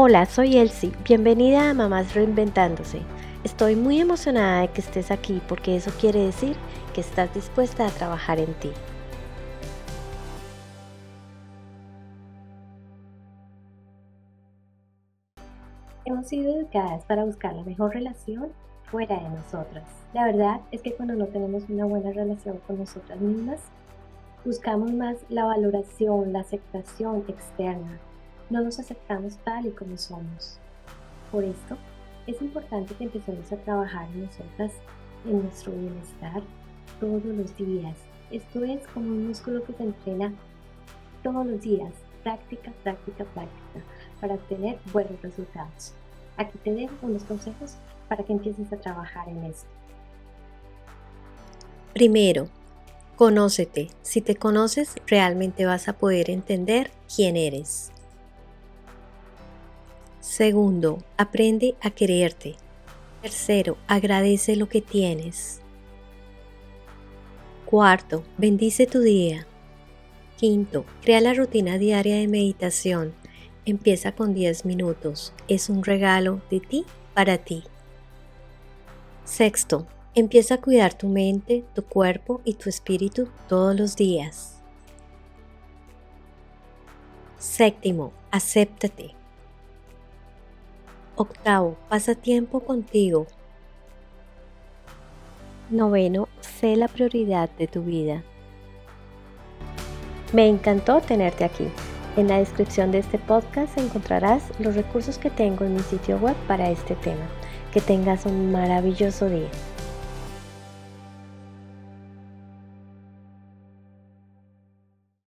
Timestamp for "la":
17.54-17.64, 20.14-20.26, 25.28-25.44, 26.32-26.42, 71.20-71.34, 96.76-96.86, 102.28-102.38